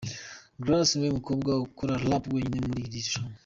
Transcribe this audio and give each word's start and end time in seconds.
Grace 0.63 0.93
niwe 0.95 1.11
mukobwa 1.19 1.51
ukora 1.67 1.93
rap 2.05 2.23
wenyine 2.35 2.65
muri 2.69 2.81
iri 2.85 2.99
rushanwa. 3.05 3.31